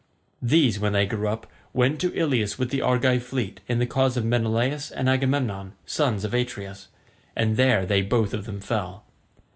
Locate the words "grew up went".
1.05-2.01